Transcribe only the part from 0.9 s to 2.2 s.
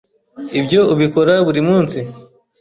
ubikora buri munsi?